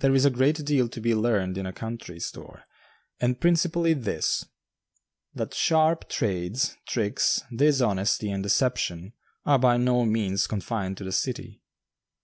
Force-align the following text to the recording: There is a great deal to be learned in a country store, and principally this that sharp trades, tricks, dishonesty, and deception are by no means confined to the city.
There 0.00 0.14
is 0.14 0.26
a 0.26 0.30
great 0.30 0.62
deal 0.62 0.90
to 0.90 1.00
be 1.00 1.14
learned 1.14 1.56
in 1.56 1.64
a 1.64 1.72
country 1.72 2.20
store, 2.20 2.64
and 3.18 3.40
principally 3.40 3.94
this 3.94 4.44
that 5.32 5.54
sharp 5.54 6.10
trades, 6.10 6.76
tricks, 6.86 7.40
dishonesty, 7.56 8.30
and 8.30 8.42
deception 8.42 9.14
are 9.46 9.58
by 9.58 9.78
no 9.78 10.04
means 10.04 10.46
confined 10.46 10.98
to 10.98 11.04
the 11.04 11.12
city. 11.12 11.62